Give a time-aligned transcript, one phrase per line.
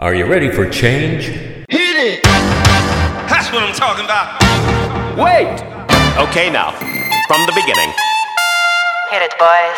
[0.00, 1.24] Are you ready for change?
[1.24, 2.22] Hit it!
[2.22, 4.40] That's what I'm talking about.
[5.18, 5.60] Wait!
[6.28, 6.70] Okay, now,
[7.26, 7.92] from the beginning.
[9.10, 9.74] Hit it, boys.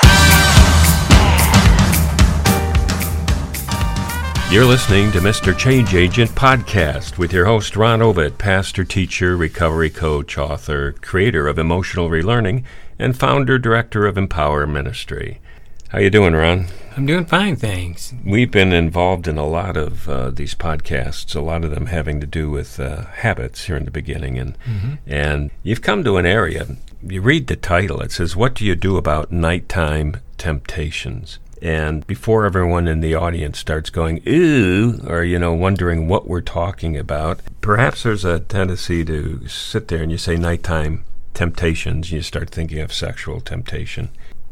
[4.52, 5.56] You're listening to Mr.
[5.56, 11.58] Change Agent Podcast with your host, Ron Ovid, pastor, teacher, recovery coach, author, creator of
[11.58, 12.64] Emotional Relearning,
[12.98, 15.40] and founder, director of Empower Ministry.
[15.88, 16.66] How you doing, Ron?
[16.96, 18.12] I'm doing fine, thanks.
[18.24, 22.20] We've been involved in a lot of uh, these podcasts, a lot of them having
[22.20, 24.94] to do with uh, habits here in the beginning, and Mm-hmm.
[25.06, 26.66] and you've come to an area.
[27.02, 32.44] You read the title; it says, "What do you do about nighttime temptations?" And before
[32.46, 37.40] everyone in the audience starts going "ooh" or you know wondering what we're talking about,
[37.60, 41.04] perhaps there's a tendency to sit there and you say nighttime
[41.34, 44.08] temptations, you start thinking of sexual temptation.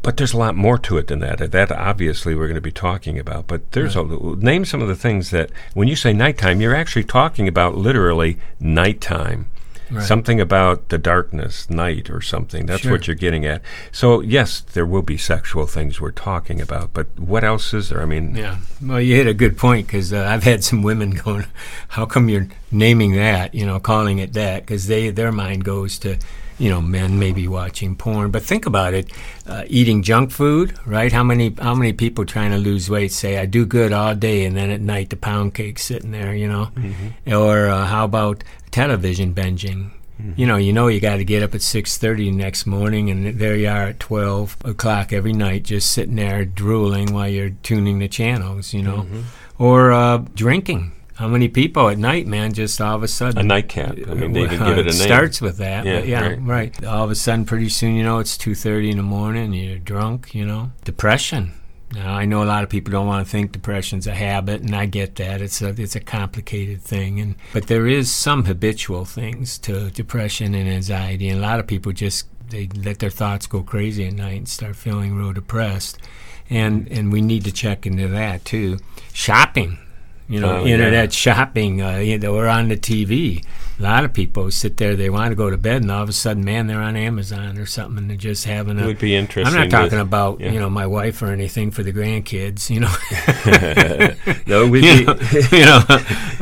[0.09, 1.51] But there's a lot more to it than that.
[1.51, 3.45] That obviously we're going to be talking about.
[3.45, 7.03] But there's a name some of the things that when you say nighttime, you're actually
[7.03, 9.51] talking about literally nighttime.
[9.91, 10.03] Right.
[10.03, 12.65] Something about the darkness, night, or something.
[12.65, 12.91] That's Sure.
[12.91, 13.61] what you're getting at.
[13.91, 16.91] So yes, there will be sexual things we're talking about.
[16.91, 18.01] But what else is there?
[18.01, 18.57] I mean, Yeah.
[18.81, 21.45] Well, you hit a good point because uh, I've had some women going,
[21.89, 23.53] "How come you're naming that?
[23.53, 26.17] You know, calling it that?" Because they their mind goes to,
[26.59, 28.29] you know, men maybe watching porn.
[28.31, 29.09] But think about it:
[29.47, 31.11] uh, eating junk food, right?
[31.11, 34.45] How many how many people trying to lose weight say, "I do good all day,"
[34.45, 36.69] and then at night the pound cake's sitting there, you know?
[37.25, 39.91] Or uh, how about television binging?
[40.35, 43.39] You know, you know, you got to get up at six thirty next morning, and
[43.39, 47.99] there you are at twelve o'clock every night, just sitting there drooling while you're tuning
[47.99, 48.73] the channels.
[48.73, 49.07] You know,
[49.57, 50.91] or uh, drinking.
[51.19, 53.97] How many people at night, man, just all of a sudden a nightcap.
[54.07, 54.91] I mean, they even give it a name.
[54.93, 55.85] starts with that.
[55.85, 56.39] Yeah, but yeah, right.
[56.41, 56.85] right.
[56.85, 59.51] All of a sudden, pretty soon, you know, it's two thirty in the morning.
[59.51, 60.33] You're drunk.
[60.33, 61.51] You know, depression.
[61.91, 64.73] Now, I know a lot of people don't want to think depression's a habit, and
[64.73, 65.41] I get that.
[65.41, 70.55] It's a it's a complicated thing, and but there is some habitual things to depression
[70.55, 74.13] and anxiety, and a lot of people just they let their thoughts go crazy at
[74.13, 75.99] night and start feeling real depressed,
[76.49, 78.77] and and we need to check into that too.
[79.11, 79.79] Shopping,
[80.29, 80.75] you know, Oh, yeah.
[80.75, 83.43] internet shopping, uh, you know, or on the TV.
[83.79, 86.09] A lot of people sit there, they want to go to bed, and all of
[86.09, 88.83] a sudden, man, they're on Amazon or something, and they're just having a.
[88.83, 89.55] It would be interesting.
[89.57, 90.51] I'm not talking about yeah.
[90.51, 92.91] you know my wife or anything for the grandkids, you know.
[94.47, 95.15] No, we'd you know,
[95.51, 95.79] you know,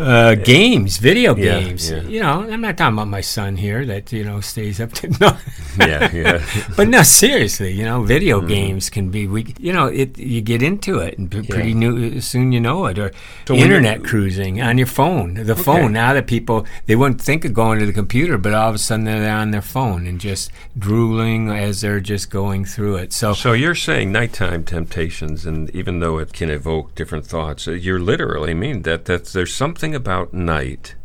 [0.03, 1.92] uh, games, video Yeah, games.
[1.92, 2.02] yeah.
[2.02, 5.08] You know, I'm not talking about my son here that you know stays up to
[5.20, 5.38] no.
[5.80, 6.46] yeah, yeah.
[6.76, 8.47] but no, seriously, you know, video Mm-hmm.
[8.47, 9.53] games can be we.
[9.59, 12.97] You know, it you get into it and p- pretty new soon you know it.
[12.97, 13.12] Or
[13.46, 15.36] So internet cruising on your phone.
[15.36, 18.70] The phone now that people they wouldn't think of going to the computer, but all
[18.70, 22.96] of a sudden they're on their phone and just drooling as they're just going through
[22.98, 23.14] it.
[23.14, 27.72] So So you're saying nighttime temptations, and even though it can evoke different thoughts, uh,
[27.72, 30.96] you're literally mean that that there's something about night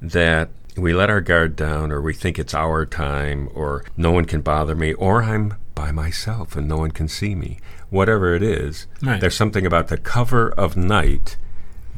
[0.00, 4.24] that we let our guard down, or we think it's our time, or no one
[4.24, 7.58] can bother me, or I'm by myself and no one can see me.
[7.90, 9.20] Whatever it is, Right.
[9.20, 11.36] there's something about the cover of night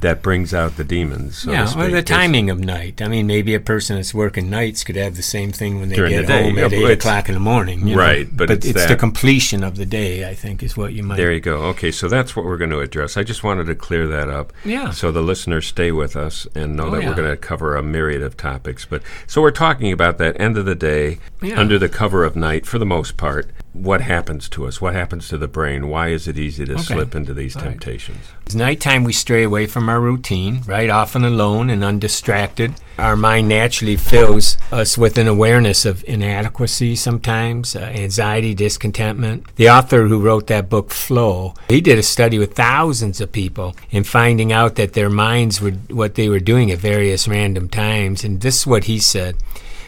[0.00, 1.38] that brings out the demons.
[1.38, 3.00] So yeah, or the timing of night.
[3.00, 5.96] I mean, maybe a person that's working nights could have the same thing when they
[5.96, 7.86] During get the home at but eight o'clock in the morning.
[7.88, 8.00] you know.
[8.02, 10.28] Right, but it's it's the completion of the day.
[10.28, 11.16] I think is what you might.
[11.16, 11.56] There you go.
[11.68, 13.16] Okay, so that's what we're going to address.
[13.16, 14.52] I just wanted to clear that up.
[14.64, 14.90] Yeah.
[14.90, 17.08] So the listeners stay with us and know Oh, that yeah.
[17.08, 18.84] we're going to cover a myriad of topics.
[18.84, 21.58] But so we're talking about that end of the day, Yeah.
[21.58, 23.50] under the cover of night, for the most part.
[23.76, 24.80] What happens to us?
[24.80, 25.88] What happens to the brain?
[25.88, 26.82] Why is it easy to Okay.
[26.82, 27.70] slip into these All right.
[27.72, 28.18] temptations?
[28.46, 29.04] It's nighttime.
[29.04, 30.88] We stray away from our routine, right?
[30.88, 32.72] Often alone and undistracted.
[32.98, 39.44] Our mind naturally fills us with an awareness of inadequacy sometimes, uh, anxiety, discontentment.
[39.56, 43.76] The author who wrote that book, Flow, he did a study with thousands of people
[43.92, 48.24] and finding out that their minds were what they were doing at various random times.
[48.24, 49.36] And this is what he said.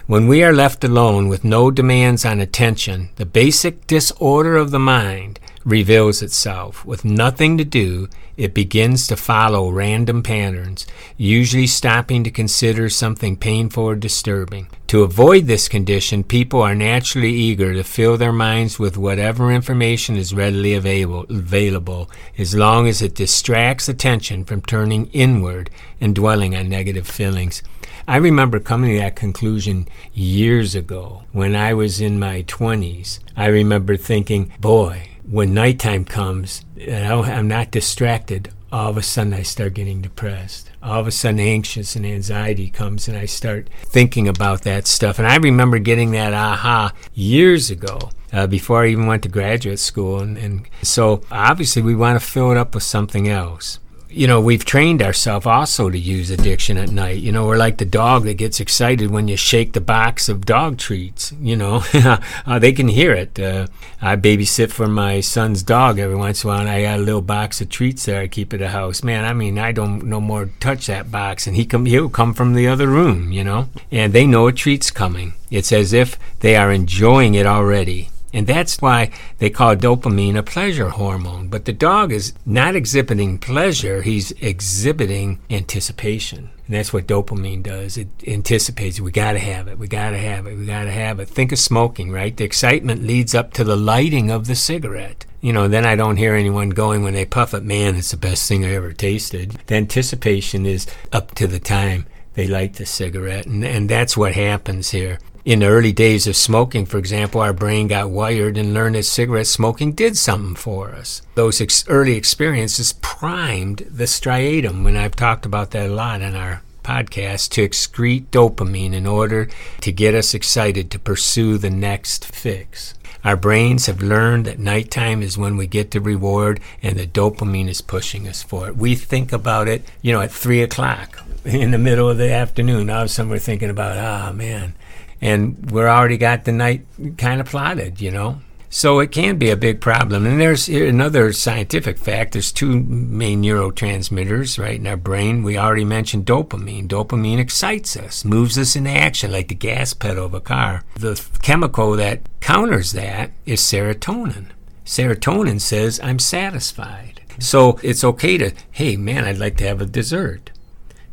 [0.09, 4.79] When we are left alone with no demands on attention, the basic disorder of the
[4.79, 6.85] mind reveals itself.
[6.85, 10.87] With nothing to do, it begins to follow random patterns,
[11.17, 14.69] usually stopping to consider something painful or disturbing.
[14.87, 20.17] To avoid this condition, people are naturally eager to fill their minds with whatever information
[20.17, 22.09] is readily available, available
[22.39, 25.69] as long as it distracts attention from turning inward
[26.01, 27.63] and dwelling on negative feelings.
[28.07, 33.19] I remember coming to that conclusion years ago when I was in my 20s.
[33.37, 39.43] I remember thinking, boy, when nighttime comes I'm not distracted, all of a sudden I
[39.43, 40.71] start getting depressed.
[40.83, 45.19] All of a sudden, anxious and anxiety comes, and I start thinking about that stuff.
[45.19, 48.11] And I remember getting that aha years ago.
[48.31, 52.27] Uh, before I even went to graduate school, and, and so obviously we want to
[52.27, 53.79] fill it up with something else
[54.11, 57.19] you know, we've trained ourselves also to use addiction at night.
[57.19, 60.47] You know, we're like the dog that gets excited when you shake the box of
[60.47, 61.33] dog treats.
[61.41, 61.83] You know,
[62.47, 63.39] uh, they can hear it.
[63.39, 63.67] Uh,
[64.01, 67.03] I babysit for my son's dog every once in a while, and I got a
[67.03, 68.21] little box of treats there.
[68.21, 69.05] I keep at the house.
[69.05, 72.33] Man, I mean, I don't no more touch that box, and he come he'll come
[72.33, 73.31] from the other room.
[73.31, 75.35] You know, and they know a treat's coming.
[75.51, 78.11] It's as if they are enjoying it already.
[78.33, 81.49] And that's why they call dopamine a pleasure hormone.
[81.49, 86.51] But the dog is not exhibiting pleasure, he's exhibiting anticipation.
[86.67, 87.97] And that's what dopamine does.
[87.97, 90.93] It anticipates, we got to have it, we got to have it, we got to
[90.93, 91.29] have it.
[91.29, 92.37] Think of smoking, right?
[92.37, 95.25] The excitement leads up to the lighting of the cigarette.
[95.41, 98.19] You know, then I don't hear anyone going when they puff it, man, it's the
[98.19, 99.53] best thing I ever tasted.
[99.67, 102.05] The anticipation is up to the time
[102.35, 103.47] they light the cigarette.
[103.47, 105.19] And, and that's what happens here
[105.49, 109.05] in the early days of smoking, for example, our brain got wired and learned that
[109.05, 111.23] cigarette smoking did something for us.
[111.37, 116.37] Those ex- early experiences primed the striatum, and I've talked about that a lot in
[116.37, 119.49] our podcast, to excrete dopamine in order
[119.81, 122.93] to get us excited to pursue the next fix.
[123.25, 127.69] Our brains have learned that nighttime is when we get the reward and the dopamine
[127.69, 128.77] is pushing us for it.
[128.77, 132.91] We think about it, you know, at three o'clock in the middle of the afternoon.
[132.91, 134.75] All of a sudden we're thinking about, ah, oh, man,
[135.21, 136.87] and we're already got the night
[137.17, 138.41] kind of plotted, you know.
[138.71, 140.27] So it can be a big problem.
[140.27, 142.33] And there's another scientific fact.
[142.33, 145.43] There's two main neurotransmitters, right, in our brain.
[145.43, 146.87] We already mentioned dopamine.
[146.87, 150.85] Dopamine excites us, moves us into action like the gas pedal of a car.
[150.97, 154.49] The chemical that counters that is serotonin.
[154.85, 157.23] Serotonin says, I'm satisfied.
[157.39, 160.51] So it's okay to, hey, man, I'd like to have a dessert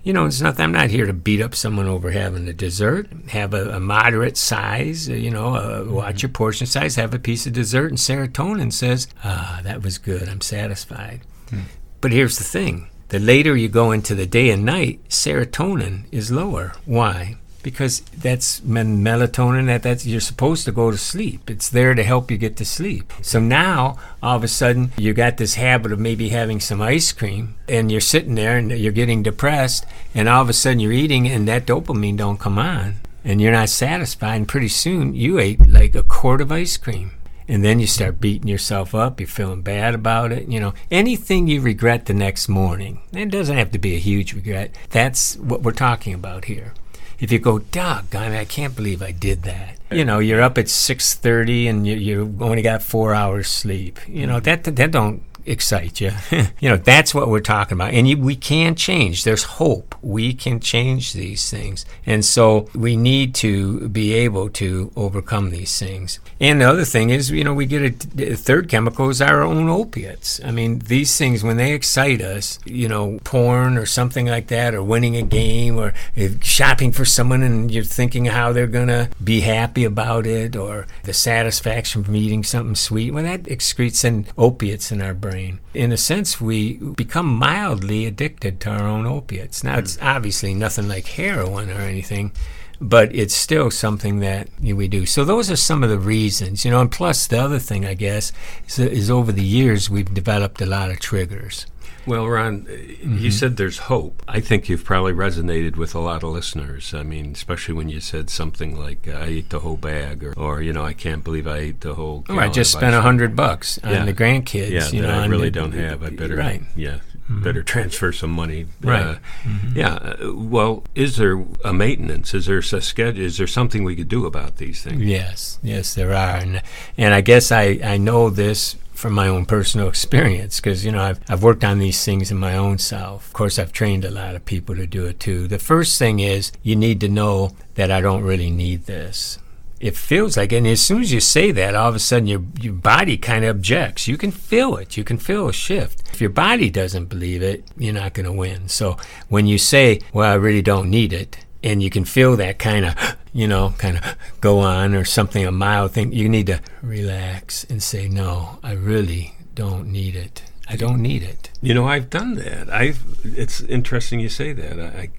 [0.05, 0.59] you know, it's not.
[0.59, 3.09] I'm not here to beat up someone over having a dessert.
[3.29, 5.09] Have a, a moderate size.
[5.09, 6.95] You know, uh, watch your portion size.
[6.95, 10.29] Have a piece of dessert, and serotonin says, "Ah, that was good.
[10.29, 11.61] I'm satisfied." Hmm.
[12.01, 16.29] But here's the thing: the later you go into the day and night, serotonin is
[16.29, 16.73] lower.
[16.85, 17.37] Why?
[17.65, 21.49] Because that's melatonin that that's you're supposed to go to sleep.
[21.49, 23.11] It's there to help you get to sleep.
[23.23, 27.11] So now all of a sudden you got this habit of maybe having some ice
[27.11, 29.83] cream and you're sitting there and you're getting depressed
[30.13, 33.51] and all of a sudden you're eating and that dopamine don't come on and you're
[33.51, 37.13] not satisfied and pretty soon you ate like a quart of ice cream.
[37.47, 40.75] And then you start beating yourself up you're feeling bad about it you know.
[40.91, 45.35] Anything you regret the next morning it doesn't have to be a huge regret that's
[45.37, 46.75] what we're talking about here
[47.19, 49.77] if you go, Doug, I, mean, I can't believe I did that.
[49.91, 53.99] You know, you're up at six thirty and you you only got four hours sleep.
[54.07, 54.63] You know mm-hmm.
[54.63, 56.11] that that don't excite you.
[56.59, 57.93] you know, that's what we're talking about.
[57.93, 59.23] And you, we can change.
[59.23, 59.95] There's hope.
[60.01, 61.85] We can change these things.
[62.05, 66.19] And so we need to be able to overcome these things.
[66.39, 67.81] And the other thing is, you know, we get
[68.17, 70.43] a, a third chemical is our own opiates.
[70.43, 74.73] I mean, these things, when they excite us, you know, porn or something like that,
[74.73, 75.93] or winning a game, or
[76.41, 80.87] shopping for someone and you're thinking how they're going to be happy about it, or
[81.03, 85.59] the satisfaction from eating something sweet, well, that excretes in opiates in our brain brain.
[85.73, 89.65] In a sense, we become mildly addicted to our own opiates.
[89.65, 92.31] Now, it's obviously nothing like heroin or anything,
[92.79, 95.05] but it's still something that we do.
[95.05, 96.79] So those are some of the reasons, you know.
[96.79, 98.31] And plus, the other thing, I guess,
[98.65, 101.65] is, is over the years we've developed a lot of triggers.
[102.05, 103.17] Well, Ron, mm-hmm.
[103.17, 104.21] you said there's hope.
[104.27, 106.93] I think you've probably resonated with a lot of listeners.
[106.93, 110.61] I mean, especially when you said something like, "I ate the whole bag," or, or
[110.61, 113.35] you know, "I can't believe I ate the whole." Oh, I just spent a hundred
[113.35, 114.05] bucks on yeah.
[114.05, 114.69] the grandkids.
[114.69, 116.03] Yeah, you know, I really don't have.
[116.03, 116.61] I better, right.
[116.75, 117.41] yeah, mm-hmm.
[117.41, 118.67] better transfer some money.
[118.81, 119.01] Right.
[119.01, 119.77] Uh, mm-hmm.
[119.77, 119.93] Yeah.
[119.95, 122.33] Uh, well, is there a maintenance?
[122.33, 123.23] Is there a schedule?
[123.23, 125.01] Is there something we could do about these things?
[125.01, 125.59] Yes.
[125.63, 126.61] Yes, there are, and
[126.97, 131.01] and I guess I I know this from my own personal experience because you know
[131.01, 133.27] I've, I've worked on these things in my own self.
[133.27, 135.47] Of course i've trained a lot of people to do it too.
[135.47, 139.39] The first thing is you need to know that i don't really need this.
[139.79, 142.43] It feels like and as soon as you say that all of a sudden your,
[142.59, 144.07] your body kind of objects.
[144.07, 144.97] You can feel it.
[144.97, 146.01] You can feel a shift.
[146.13, 148.69] If your body doesn't believe it you're not going to win.
[148.69, 148.97] So
[149.29, 152.85] when you say well i really don't need it and you can feel that kind
[152.85, 156.61] of, you know, kind of go on or something, a mild thing, you need to
[156.81, 160.43] relax and say, no, I really don't need it.
[160.69, 161.51] I don't need it.
[161.61, 162.69] You know, I've done that.
[162.69, 163.03] I've.
[163.25, 164.79] It's interesting you say that.
[164.79, 165.09] I,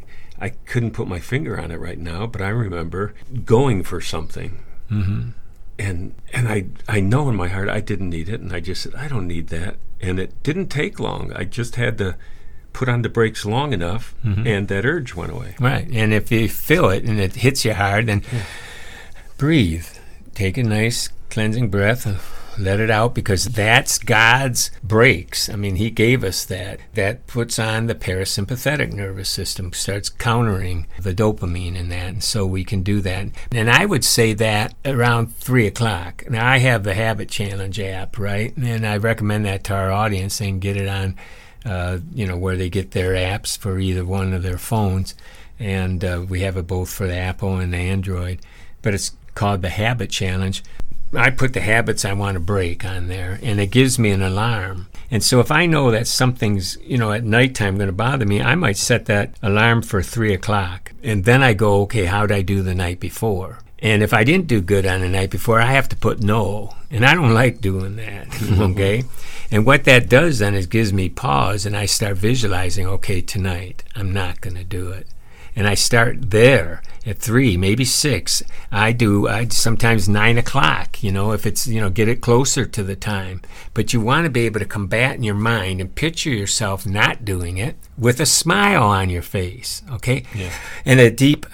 [0.40, 4.58] I couldn't put my finger on it right now, but I remember going for something,
[4.90, 5.28] mm-hmm.
[5.78, 8.82] and and I I know in my heart I didn't need it, and I just
[8.82, 11.32] said I don't need that, and it didn't take long.
[11.32, 12.16] I just had to
[12.76, 14.46] put on the brakes long enough, mm-hmm.
[14.46, 15.54] and that urge went away.
[15.58, 15.88] Right.
[15.90, 18.42] And if you feel it and it hits you hard, then yeah.
[19.38, 19.86] breathe.
[20.34, 22.06] Take a nice cleansing breath.
[22.58, 25.48] let it out because that's God's brakes.
[25.48, 26.80] I mean, He gave us that.
[26.92, 32.44] That puts on the parasympathetic nervous system, starts countering the dopamine in that, and so
[32.44, 33.28] we can do that.
[33.52, 36.24] And I would say that around three o'clock.
[36.28, 38.54] Now, I have the Habit Challenge app, right?
[38.58, 40.42] And I recommend that to our audience.
[40.42, 41.16] and get it on,
[41.66, 45.14] uh, you know, where they get their apps for either one of their phones.
[45.58, 48.38] And uh, we have it both for the Apple and the Android.
[48.82, 50.62] But it's called the Habit Challenge.
[51.14, 54.22] I put the habits I want to break on there, and it gives me an
[54.22, 54.88] alarm.
[55.10, 58.42] And so if I know that something's, you know, at nighttime going to bother me,
[58.42, 60.92] I might set that alarm for three o'clock.
[61.02, 63.60] And then I go, okay, how'd I do the night before?
[63.78, 66.74] And if I didn't do good on the night before, I have to put no.
[66.90, 68.28] And I don't like doing that.
[68.58, 69.04] okay.
[69.50, 73.84] And what that does then is gives me pause and I start visualizing, okay, tonight
[73.94, 75.06] I'm not going to do it
[75.56, 78.42] and I start there at three, maybe six.
[78.70, 81.02] I do I sometimes nine o'clock.
[81.02, 83.40] You know, if it's you know get it closer to the time.
[83.72, 87.24] But you want to be able to combat in your mind and picture yourself not
[87.24, 89.82] doing it with a smile on your face.
[89.90, 90.52] Okay, Yeah.
[90.84, 91.46] and a deep.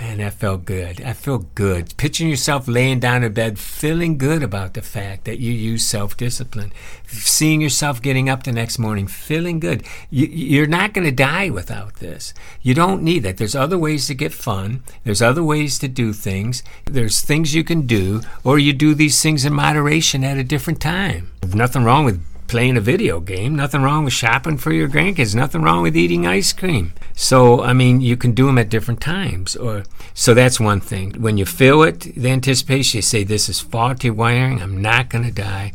[0.00, 1.02] Man, that felt good.
[1.02, 1.94] I feel good.
[1.98, 6.16] Picturing yourself laying down in bed, feeling good about the fact that you use self
[6.16, 6.72] discipline.
[7.06, 9.84] Seeing yourself getting up the next morning, feeling good.
[10.08, 12.32] You, you're not going to die without this.
[12.62, 13.36] You don't need that.
[13.36, 16.62] There's other ways to get fun, there's other ways to do things.
[16.86, 20.80] There's things you can do, or you do these things in moderation at a different
[20.80, 21.30] time.
[21.52, 23.54] Nothing wrong with playing a video game.
[23.54, 25.36] Nothing wrong with shopping for your grandkids.
[25.36, 26.92] Nothing wrong with eating ice cream.
[27.14, 29.54] So, I mean, you can do them at different times.
[29.54, 31.12] Or so that's one thing.
[31.22, 34.60] When you feel it, the anticipation, you say, "This is faulty wiring.
[34.60, 35.72] I'm not going to die."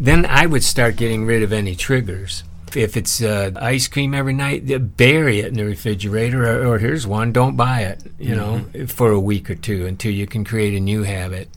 [0.00, 2.42] Then I would start getting rid of any triggers.
[2.74, 6.42] If it's uh, ice cream every night, bury it in the refrigerator.
[6.46, 8.02] Or, or here's one: don't buy it.
[8.18, 11.50] You know, for a week or two until you can create a new habit.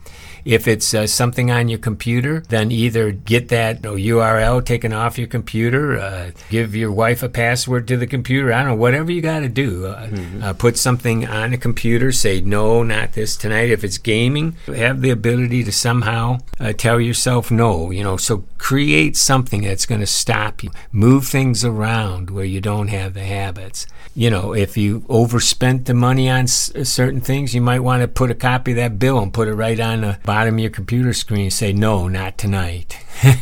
[0.47, 4.93] If it's uh, something on your computer, then either get that you know, URL taken
[4.93, 8.53] off your computer, uh, give your wife a password to the computer.
[8.53, 9.87] I don't know, whatever you got to do.
[9.87, 10.07] Uh,
[10.41, 13.69] uh, put something on a computer, say, no, not this tonight.
[13.69, 17.91] If it's gaming, have the ability to somehow uh, tell yourself no.
[17.91, 20.71] You know, so create something that's going to stop you.
[20.93, 23.85] Move things around where you don't have the habits.
[24.15, 28.07] You know, if you overspent the money on s- certain things, you might want to
[28.07, 30.69] put a copy of that bill and put it right on the bottom of your
[30.69, 32.99] computer screen say, no, not tonight.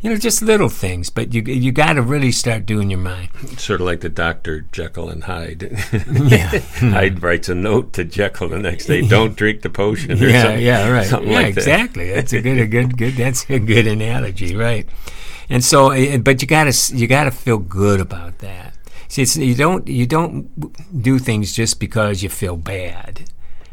[0.00, 3.28] You know, just little things, but you you got to really start doing your mind.
[3.58, 4.60] Sort of like the Dr.
[4.72, 5.76] Jekyll and Hyde.
[6.06, 6.58] Yeah.
[6.58, 10.12] Hyde writes a note to Jekyll the next day, don't drink the potion.
[10.12, 11.06] Or yeah, something, yeah, right.
[11.06, 11.60] Something yeah, like that.
[11.60, 12.12] exactly.
[12.12, 13.14] That's a good, a good, good.
[13.14, 14.86] That's a good analogy, right?
[15.50, 18.74] And so, eh, but you gotta, you gotta feel good about that.
[19.08, 23.24] See, it's, you don't, you don't do things just because you feel bad.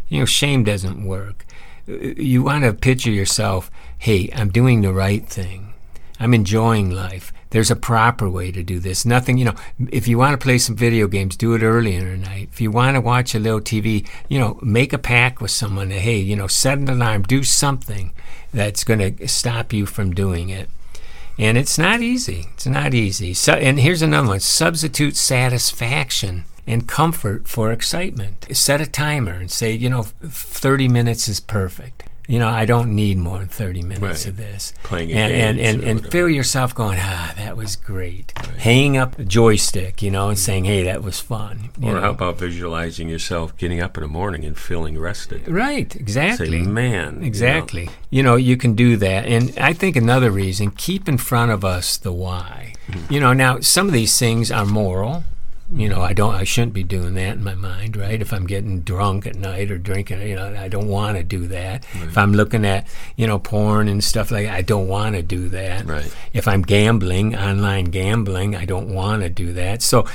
[0.10, 1.46] You know, shame doesn't work.
[1.86, 5.74] You want to picture yourself, hey, I'm doing the right thing.
[6.20, 7.34] I'm enjoying life.
[7.50, 9.06] There's a proper way to do this.
[9.06, 9.56] Nothing, you know,
[9.92, 12.50] if you want to play some video games, do it early in the night.
[12.52, 15.90] If you want to watch a little TV, you know, make a pact with someone
[15.90, 18.14] that, hey, you know, set an alarm, do something
[18.54, 20.70] that's going to stop you from doing it.
[21.38, 22.48] And it's not easy.
[22.54, 23.34] It's not easy.
[23.34, 28.46] So, and here's another one substitute satisfaction and comfort for excitement.
[28.56, 32.04] Set a timer and say, you know, 30 minutes is perfect.
[32.26, 34.26] You know, I don't need more than 30 minutes Right.
[34.28, 34.74] of this.
[34.84, 38.32] Playing a and, and, and, and feel yourself going, ah, that was great.
[38.60, 41.72] Hanging up the joystick, you know, and saying, hey, that was fun.
[41.84, 42.00] Or know.
[42.00, 45.46] how about visualizing yourself getting up in the morning and feeling rested?
[45.50, 46.64] Right, exactly.
[46.64, 47.16] Say, man.
[47.16, 47.90] you know, Exactly.
[48.10, 49.26] You know, you can do that.
[49.26, 52.74] And I think another reason, keep in front of us the why.
[52.88, 53.14] Mm-hmm.
[53.14, 55.26] You know, now some of these things are moral.
[55.76, 58.22] You know, I don't I shouldn't be doing that in my mind, right?
[58.22, 61.48] If I'm getting drunk at night or drinking, you know, I don't want to do
[61.48, 61.84] that.
[61.96, 65.24] If I'm looking at, you know, porn and stuff like that, I don't want to
[65.24, 65.86] do that.
[65.86, 66.14] Right.
[66.32, 69.82] If I'm gambling, online gambling, I don't want to do that.
[69.82, 70.06] So,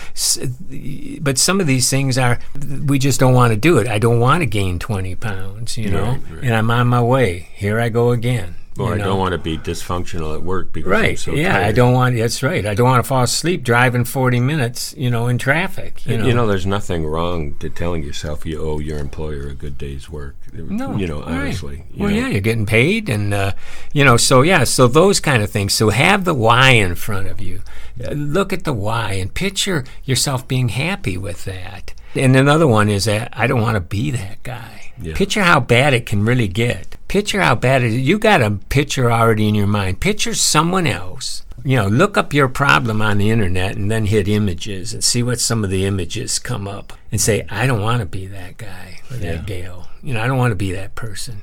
[1.20, 2.38] but some of these things are,
[2.86, 3.88] we just don't want to do it.
[3.88, 6.44] I don't want to gain 20 pounds, you know, Right, right.
[6.44, 7.48] and I'm on my way.
[7.54, 8.54] Here I go again.
[8.78, 9.04] Or you I know?
[9.04, 11.18] don't want to be dysfunctional at work because I'm Right.
[11.18, 12.16] so yeah, I don't want.
[12.16, 12.64] That's right.
[12.64, 16.04] I don't want to fall asleep driving 40 minutes, you know, in traffic.
[16.06, 16.46] You know.
[16.46, 20.36] there's nothing wrong to telling yourself you owe your employer a good day's work.
[20.52, 21.28] No, you know, right.
[21.28, 21.84] honestly.
[21.92, 22.16] you well, know.
[22.16, 23.52] yeah, you're getting paid, and uh,
[23.92, 25.74] you know, so yeah, so those kind of things.
[25.74, 27.62] So have the why in front of you.
[28.02, 31.94] Uh, look at the why and picture yourself being happy with that.
[32.14, 34.92] And another one is that I don't want to be that guy.
[35.00, 35.14] Yeah.
[35.14, 36.87] Picture how bad it can really get.
[37.08, 38.00] Picture how bad it is.
[38.06, 40.00] You got a picture already in your mind.
[40.00, 41.42] Picture someone else.
[41.64, 45.22] You know, look up your problem on the internet and then hit images and see
[45.22, 48.58] what some of the images come up and say, I don't want to be that
[48.58, 49.62] guy or that Yeah.
[49.62, 49.88] gal.
[50.02, 51.42] You know, I don't want to be that person.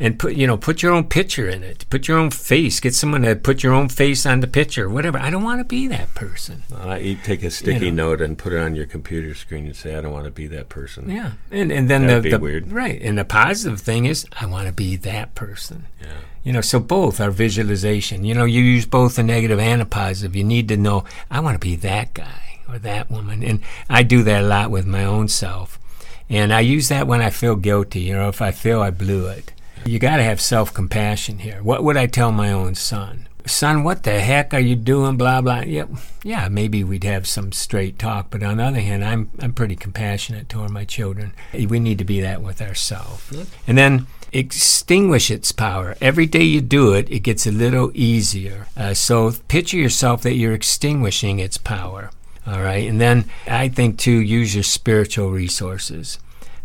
[0.00, 1.84] And put you know put your own picture in it.
[1.90, 2.80] Put your own face.
[2.80, 4.88] Get someone to put your own face on the picture.
[4.88, 5.18] Whatever.
[5.18, 6.62] I don't want to be that person.
[6.74, 8.10] Uh, you take a sticky know.
[8.10, 10.46] note and put it on your computer screen and say, "I don't want to be
[10.48, 12.72] that person." Yeah, and and then That'd the, the weird.
[12.72, 15.86] right, and the positive thing is I want to be that person.
[16.00, 16.08] Yeah.
[16.42, 18.24] You know, so both are visualization.
[18.24, 20.36] You know, you use both the negative and the positive.
[20.36, 24.04] You need to know I want to be that guy or that woman, and I
[24.04, 25.80] do that a lot with my own self.
[26.28, 28.00] And I use that when I feel guilty.
[28.00, 29.52] You know, if I feel I blew it,
[29.84, 31.62] you got to have self compassion here.
[31.62, 33.28] What would I tell my own son?
[33.46, 35.16] Son, what the heck are you doing?
[35.16, 35.60] Blah blah.
[35.60, 35.86] Yeah,
[36.24, 36.48] yeah.
[36.48, 40.48] Maybe we'd have some straight talk, but on the other hand, I'm I'm pretty compassionate
[40.48, 41.32] toward my children.
[41.52, 43.46] We need to be that with ourselves.
[43.66, 45.96] And then extinguish its power.
[46.00, 48.66] Every day you do it, it gets a little easier.
[48.76, 52.10] Uh, so picture yourself that you're extinguishing its power.
[52.46, 52.88] All right.
[52.88, 56.18] And then I think, too, use your spiritual resources.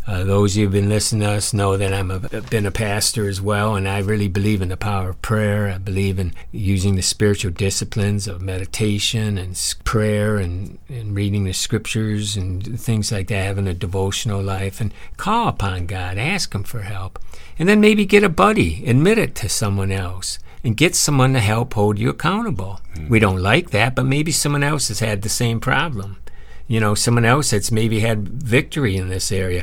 [0.04, 3.40] Uh, those who've been listening to us know that I'm a, been a pastor as
[3.40, 5.68] well, and I really believe in the power of prayer.
[5.68, 11.52] I believe in using the spiritual disciplines of meditation and prayer and, and reading the
[11.52, 16.64] scriptures and things like that, having a devotional life, and call upon God, ask Him
[16.64, 17.20] for help.
[17.56, 21.40] And then maybe get a buddy, admit it to someone else, and get someone to
[21.40, 22.80] help hold you accountable.
[23.08, 26.16] We don't like that, but maybe someone else has had the same problem
[26.72, 29.62] you know, someone else that's maybe had victory in this area.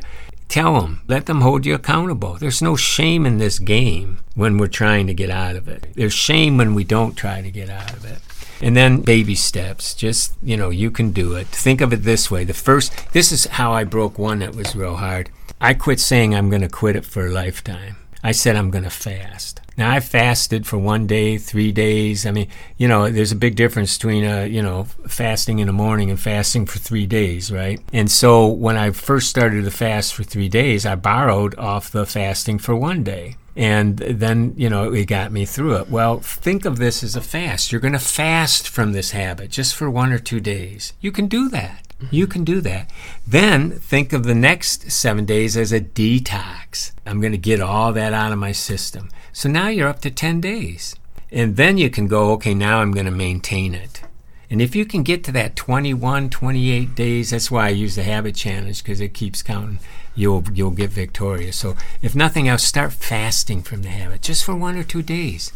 [0.50, 2.34] Tell them, let them hold you accountable.
[2.34, 5.88] There's no shame in this game when we're trying to get out of it.
[5.96, 8.18] There's shame when we don't try to get out of it.
[8.60, 9.94] And then baby steps.
[9.94, 11.46] Just, you know, you can do it.
[11.48, 12.46] Think of it this way.
[12.46, 15.30] The first, this is how I broke one that was real hard.
[15.62, 17.98] I quit saying I'm going to quit it for a lifetime.
[18.24, 19.62] I said I'm going to fast.
[19.80, 22.26] Now I fasted for one day, three days.
[22.26, 25.74] I mean, you know, there's a big difference between, uh, you know, fasting in the
[25.74, 27.80] morning and fasting for three days, right?
[27.94, 32.06] And so when I first started the fast for three days, I borrowed off the
[32.06, 33.38] fasting for one day.
[33.56, 35.90] And then, you know, it got me through it.
[35.90, 37.72] Well, think of this as a fast.
[37.72, 40.92] You're going to fast from this habit just for one or two days.
[41.00, 41.86] You can do that.
[42.12, 42.90] You can do that.
[43.28, 46.92] Then think of the next seven days as a detox.
[47.06, 49.10] I'm going to get all that out of my system.
[49.32, 50.96] So now you're up to 10 days.
[51.32, 54.02] And then you can go, okay, now I'm going to maintain it.
[54.50, 58.04] And if you can get to that 21, 28 days, that's why I use the
[58.04, 59.80] habit challenge because it keeps counting.
[60.16, 61.56] You'll you'll get victorious.
[61.56, 65.52] So if nothing else, start fasting from the habit just for one or two days,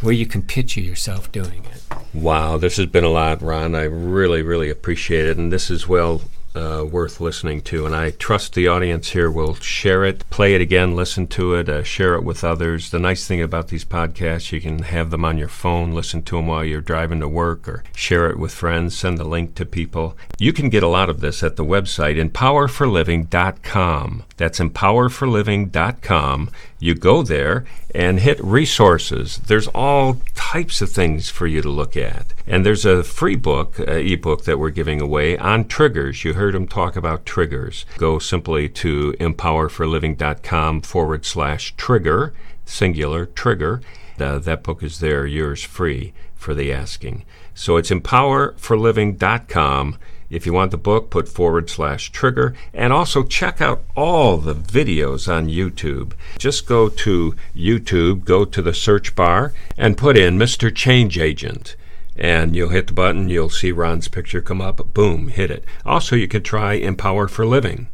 [0.00, 1.82] where you can picture yourself doing it.
[2.14, 3.74] Wow, this has been a lot, Ron.
[3.74, 6.22] I really, really appreciate it, and this is well
[6.56, 7.86] uh, worth listening to.
[7.86, 11.68] And I trust the audience here will share it, play it again, listen to it,
[11.68, 12.90] uh, share it with others.
[12.90, 16.36] The nice thing about these podcasts, you can have them on your phone, listen to
[16.36, 19.66] them while you're driving to work, or share it with friends, send the link to
[19.66, 20.16] people.
[20.38, 24.24] You can get a lot of this at the website empowerforliving.com.
[24.36, 26.50] That's empowerforliving.com.
[26.78, 29.38] You go there and hit resources.
[29.38, 32.34] There's all types of things for you to look at.
[32.46, 36.22] And there's a free book, uh, ebook that we're giving away on triggers.
[36.24, 37.86] You heard him talk about triggers.
[37.96, 42.34] Go simply to empowerforliving.com forward slash trigger,
[42.64, 43.80] singular trigger.
[44.18, 47.26] Uh, that book is there, yours free for the asking.
[47.54, 49.98] So it's empowerforliving.com.
[50.30, 52.54] If you want the book, put forward slash trigger.
[52.74, 56.12] And also check out all the videos on YouTube.
[56.38, 60.74] Just go to YouTube, go to the search bar, and put in Mr.
[60.74, 61.76] Change Agent.
[62.16, 64.94] And you'll hit the button, you'll see Ron's picture come up.
[64.94, 65.64] Boom, hit it.
[65.84, 67.88] Also, you can try Empower for Living.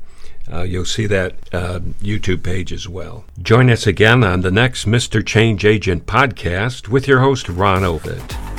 [0.51, 3.25] Uh, you'll see that uh, YouTube page as well.
[3.41, 5.25] Join us again on the next Mr.
[5.25, 8.52] Change Agent podcast with your host, Ron Ovid.